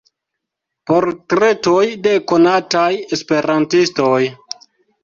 [0.91, 4.21] Portretoj de konataj Esperantistoj.